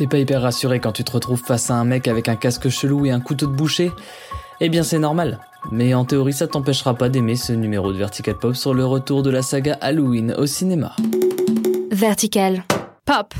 [0.00, 2.70] T'es pas hyper rassuré quand tu te retrouves face à un mec avec un casque
[2.70, 3.92] chelou et un couteau de boucher?
[4.58, 5.40] Eh bien c'est normal.
[5.72, 9.22] Mais en théorie ça t'empêchera pas d'aimer ce numéro de Vertical Pop sur le retour
[9.22, 10.96] de la saga Halloween au cinéma.
[11.92, 12.64] Vertical
[13.04, 13.34] Pop.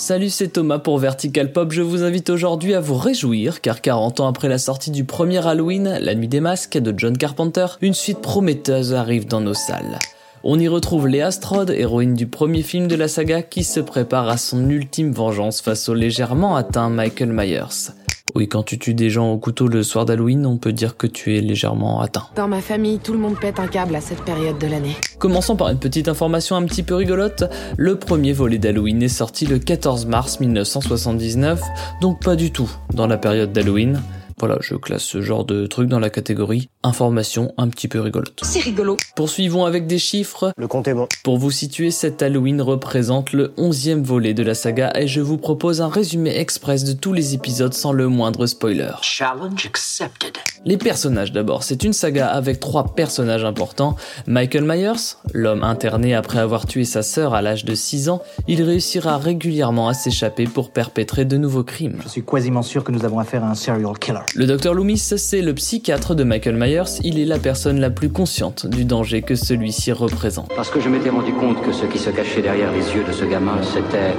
[0.00, 1.72] Salut, c'est Thomas pour Vertical Pop.
[1.72, 5.46] Je vous invite aujourd'hui à vous réjouir car 40 ans après la sortie du premier
[5.46, 9.98] Halloween, La Nuit des Masques de John Carpenter, une suite prometteuse arrive dans nos salles.
[10.42, 14.30] On y retrouve Léa Strode, héroïne du premier film de la saga, qui se prépare
[14.30, 17.92] à son ultime vengeance face au légèrement atteint Michael Myers.
[18.34, 21.06] Oui, quand tu tues des gens au couteau le soir d'Halloween, on peut dire que
[21.06, 22.26] tu es légèrement atteint.
[22.36, 24.96] Dans ma famille, tout le monde pète un câble à cette période de l'année.
[25.18, 27.44] Commençons par une petite information un petit peu rigolote.
[27.76, 31.60] Le premier volet d'Halloween est sorti le 14 mars 1979,
[32.00, 34.00] donc pas du tout dans la période d'Halloween.
[34.40, 38.40] Voilà, je classe ce genre de truc dans la catégorie information un petit peu rigolote.
[38.42, 38.96] C'est rigolo.
[39.14, 40.52] Poursuivons avec des chiffres.
[40.56, 41.06] Le compte est bon.
[41.22, 45.36] Pour vous situer, cet Halloween représente le onzième volet de la saga et je vous
[45.36, 48.92] propose un résumé express de tous les épisodes sans le moindre spoiler.
[49.02, 50.38] Challenge accepted.
[50.66, 53.96] Les personnages d'abord, c'est une saga avec trois personnages importants.
[54.26, 58.62] Michael Myers, l'homme interné après avoir tué sa sœur à l'âge de 6 ans, il
[58.62, 61.96] réussira régulièrement à s'échapper pour perpétrer de nouveaux crimes.
[62.02, 64.20] Je suis quasiment sûr que nous avons affaire à un serial killer.
[64.34, 68.10] Le docteur Loomis, c'est le psychiatre de Michael Myers, il est la personne la plus
[68.10, 70.50] consciente du danger que celui-ci représente.
[70.54, 73.12] Parce que je m'étais rendu compte que ce qui se cachait derrière les yeux de
[73.12, 74.14] ce gamin, c'était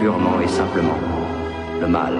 [0.00, 0.96] purement et simplement
[1.82, 2.14] le mal.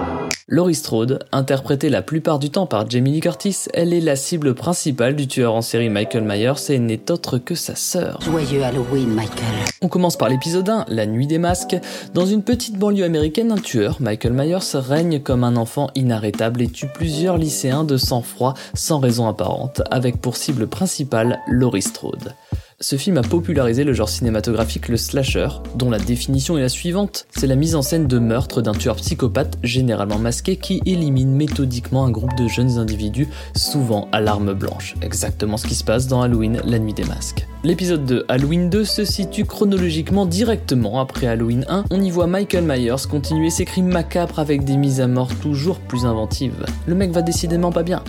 [0.47, 4.55] Laurie Strode, interprétée la plupart du temps par Jamie Lee Curtis, elle est la cible
[4.55, 8.19] principale du tueur en série Michael Myers et n'est autre que sa sœur.
[8.21, 9.45] Joyeux Halloween, Michael.
[9.81, 11.77] On commence par l'épisode 1, La nuit des masques.
[12.13, 16.69] Dans une petite banlieue américaine, un tueur, Michael Myers, règne comme un enfant inarrêtable et
[16.69, 22.33] tue plusieurs lycéens de sang-froid sans raison apparente, avec pour cible principale Laurie Strode.
[22.83, 27.27] Ce film a popularisé le genre cinématographique le slasher, dont la définition est la suivante,
[27.29, 32.05] c'est la mise en scène de meurtre d'un tueur psychopathe généralement masqué qui élimine méthodiquement
[32.05, 34.95] un groupe de jeunes individus, souvent à l'arme blanche.
[35.03, 37.45] Exactement ce qui se passe dans Halloween, la nuit des masques.
[37.63, 41.83] L'épisode 2, Halloween 2, se situe chronologiquement directement après Halloween 1.
[41.91, 45.77] On y voit Michael Myers continuer ses crimes macabres avec des mises à mort toujours
[45.81, 46.65] plus inventives.
[46.87, 48.03] Le mec va décidément pas bien.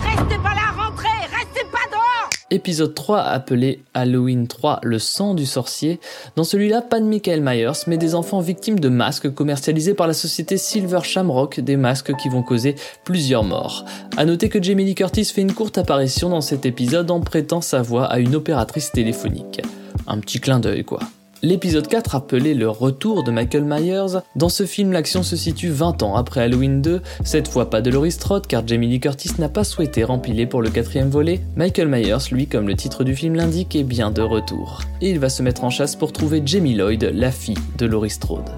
[2.53, 5.99] Épisode 3 appelé Halloween 3, le sang du sorcier.
[6.35, 10.13] Dans celui-là, pas de Michael Myers, mais des enfants victimes de masques commercialisés par la
[10.13, 12.75] société Silver Shamrock, des masques qui vont causer
[13.05, 13.85] plusieurs morts.
[14.17, 17.59] A noter que Jamie Lee Curtis fait une courte apparition dans cet épisode en prêtant
[17.59, 19.59] sa voix à une opératrice téléphonique.
[20.05, 20.99] Un petit clin d'œil quoi.
[21.45, 24.21] L'épisode 4 appelé Le retour de Michael Myers.
[24.37, 27.89] Dans ce film, l'action se situe 20 ans après Halloween 2, cette fois pas de
[27.89, 31.41] Laurie Strode car Jamie Lee Curtis n'a pas souhaité rempiler pour le quatrième volet.
[31.57, 34.83] Michael Myers, lui, comme le titre du film l'indique, est bien de retour.
[35.01, 38.09] Et il va se mettre en chasse pour trouver Jamie Lloyd, la fille de Laurie
[38.09, 38.49] Strode.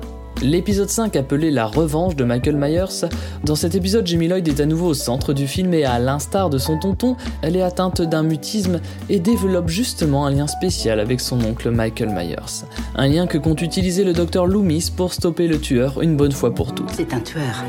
[0.41, 3.07] L'épisode 5 appelé La revanche de Michael Myers.
[3.44, 6.50] Dans cet épisode, Jamie Lloyd est à nouveau au centre du film et à l'instar
[6.50, 8.79] de son tonton, elle est atteinte d'un mutisme
[9.09, 12.66] et développe justement un lien spécial avec son oncle Michael Myers.
[12.96, 16.53] Un lien que compte utiliser le docteur Loomis pour stopper le tueur une bonne fois
[16.53, 16.91] pour toutes.
[16.91, 17.63] C'est un tueur.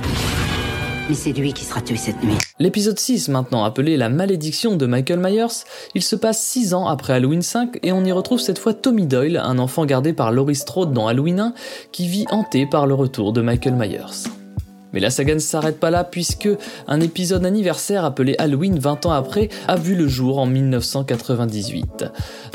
[1.08, 2.36] Mais c'est lui qui sera tué cette nuit.
[2.58, 7.12] L'épisode 6 maintenant appelé La malédiction de Michael Myers, il se passe 6 ans après
[7.12, 10.56] Halloween 5 et on y retrouve cette fois Tommy Doyle, un enfant gardé par Laurie
[10.56, 11.54] Strode dans Halloween 1,
[11.92, 14.45] qui vit hanté par le retour de Michael Myers.
[14.96, 16.48] Mais la saga ne s'arrête pas là puisque
[16.86, 22.06] un épisode anniversaire appelé Halloween 20 ans après a vu le jour en 1998.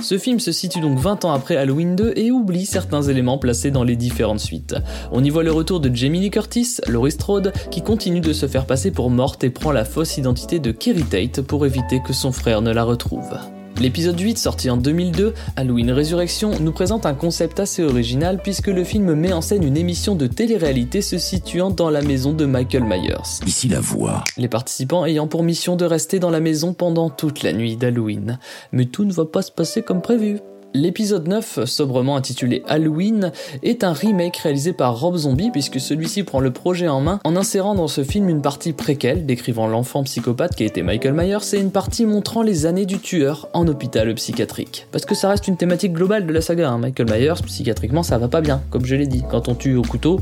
[0.02, 3.70] Ce film se situe donc 20 ans après Halloween 2 et oublie certains éléments placés
[3.70, 4.74] dans les différentes suites.
[5.12, 8.48] On y voit le retour de Jamie Lee Curtis, Laurie Strode, qui continue de se
[8.48, 12.12] faire passer pour morte et prend la fausse identité de Kerry Tate pour éviter que
[12.12, 13.38] son frère ne la retrouve.
[13.80, 18.84] L'épisode 8, sorti en 2002, Halloween Résurrection, nous présente un concept assez original puisque le
[18.84, 22.84] film met en scène une émission de télé-réalité se situant dans la maison de Michael
[22.84, 23.42] Myers.
[23.48, 24.24] Ici la voix.
[24.38, 28.38] Les participants ayant pour mission de rester dans la maison pendant toute la nuit d'Halloween.
[28.72, 30.40] Mais tout ne va pas se passer comme prévu.
[30.74, 36.40] L'épisode 9, sobrement intitulé Halloween, est un remake réalisé par Rob Zombie puisque celui-ci prend
[36.40, 40.56] le projet en main en insérant dans ce film une partie préquelle décrivant l'enfant psychopathe
[40.56, 44.14] qui a été Michael Myers et une partie montrant les années du tueur en hôpital
[44.16, 44.88] psychiatrique.
[44.94, 46.78] Parce que ça reste une thématique globale de la saga, hein.
[46.78, 49.24] Michael Myers, psychiatriquement ça va pas bien, comme je l'ai dit.
[49.30, 50.22] Quand on tue au couteau,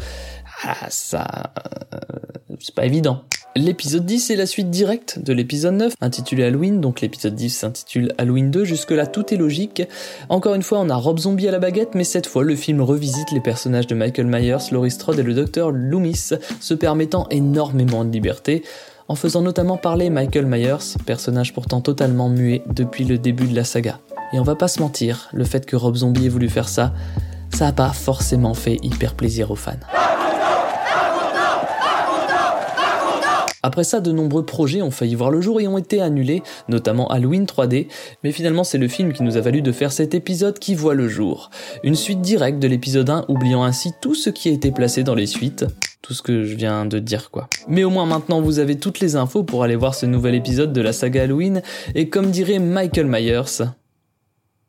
[0.63, 1.27] ah, ça...
[1.93, 1.99] euh,
[2.59, 3.23] c'est pas évident.
[3.55, 8.13] L'épisode 10 est la suite directe de l'épisode 9, intitulé Halloween, donc l'épisode 10 s'intitule
[8.19, 9.81] Halloween 2, jusque-là tout est logique.
[10.29, 12.79] Encore une fois, on a Rob Zombie à la baguette, mais cette fois, le film
[12.81, 18.05] revisite les personnages de Michael Myers, Laurie Strode et le docteur Loomis, se permettant énormément
[18.05, 18.63] de liberté.
[19.07, 23.63] en faisant notamment parler Michael Myers, personnage pourtant totalement muet depuis le début de la
[23.63, 23.99] saga.
[24.31, 26.93] Et on va pas se mentir, le fait que Rob Zombie ait voulu faire ça,
[27.51, 29.79] ça a pas forcément fait hyper plaisir aux fans.
[33.61, 37.09] Après ça, de nombreux projets ont failli voir le jour et ont été annulés, notamment
[37.09, 37.87] Halloween 3D,
[38.23, 40.93] mais finalement c'est le film qui nous a valu de faire cet épisode qui voit
[40.93, 41.49] le jour.
[41.83, 45.15] Une suite directe de l'épisode 1, oubliant ainsi tout ce qui a été placé dans
[45.15, 45.65] les suites.
[46.01, 47.49] Tout ce que je viens de dire quoi.
[47.67, 50.71] Mais au moins maintenant vous avez toutes les infos pour aller voir ce nouvel épisode
[50.71, 51.61] de la saga Halloween,
[51.95, 53.63] et comme dirait Michael Myers,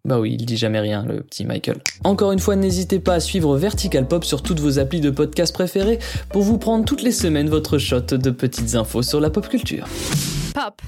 [0.04, 1.78] bah oui, il dit jamais rien, le petit Michael.
[2.04, 5.52] Encore une fois, n'hésitez pas à suivre Vertical Pop sur toutes vos applis de podcast
[5.52, 5.98] préférés
[6.30, 9.86] pour vous prendre toutes les semaines votre shot de petites infos sur la pop culture.
[10.54, 10.80] Pop.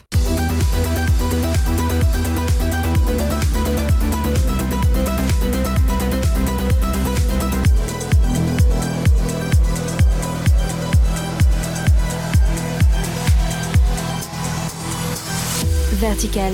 [16.01, 16.53] Vertical.